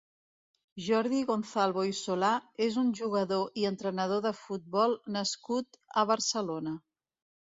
Jordi 0.85 1.17
Gonzalvo 1.31 1.83
i 1.89 1.93
Solà 1.97 2.31
és 2.69 2.79
un 2.83 2.89
jugador 3.01 3.61
i 3.63 3.67
entrenador 3.71 4.23
de 4.27 4.33
futbol 4.39 4.97
nascut 5.17 5.77
a 6.03 6.07
Barcelona. 6.13 6.77